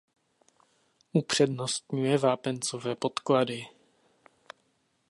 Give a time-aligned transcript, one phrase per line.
[1.13, 3.65] Upřednostňuje vápencové podklady.